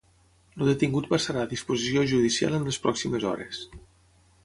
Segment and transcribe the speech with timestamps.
[0.59, 3.65] El detingut passarà a disposició judicial en les pròximes hores.